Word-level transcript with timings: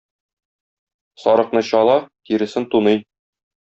Сарыкны 1.25 1.61
чала, 1.69 1.97
тиресен 2.25 2.63
туный. 2.71 2.97